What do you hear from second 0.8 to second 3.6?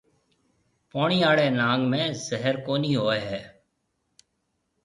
پوڻِي آݪي ناگ ۾ زهر ڪونِي هوئي هيَ۔